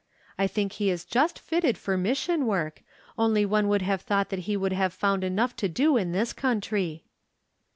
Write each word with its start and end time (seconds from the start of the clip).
I 0.35 0.47
think 0.47 0.71
he 0.71 0.89
is 0.89 1.05
just 1.05 1.37
fitted 1.37 1.77
for 1.77 1.95
mission 1.95 2.47
work, 2.47 2.81
only 3.19 3.45
one 3.45 3.67
would 3.67 3.83
have 3.83 4.01
thought 4.01 4.29
that 4.31 4.39
he 4.49 4.57
would 4.57 4.73
have 4.73 4.93
found 4.95 5.23
enough 5.23 5.55
to 5.57 5.69
do 5.69 5.95
in 5.95 6.11
this 6.11 6.33
country." 6.33 7.03